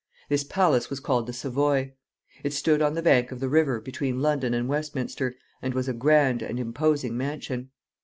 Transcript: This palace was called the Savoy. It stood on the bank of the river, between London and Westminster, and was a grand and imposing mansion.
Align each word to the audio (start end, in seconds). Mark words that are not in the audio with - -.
This 0.29 0.43
palace 0.43 0.89
was 0.89 0.99
called 0.99 1.27
the 1.27 1.31
Savoy. 1.33 1.93
It 2.43 2.53
stood 2.53 2.81
on 2.81 2.95
the 2.95 3.03
bank 3.03 3.31
of 3.31 3.39
the 3.39 3.47
river, 3.49 3.79
between 3.79 4.19
London 4.19 4.51
and 4.55 4.67
Westminster, 4.67 5.35
and 5.61 5.75
was 5.75 5.87
a 5.87 5.93
grand 5.93 6.41
and 6.41 6.59
imposing 6.59 7.15
mansion. 7.15 7.69